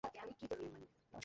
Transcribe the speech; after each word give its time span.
হ্যাঁ, 0.03 0.29
তুমি 0.41 0.69
যাও। 0.71 1.19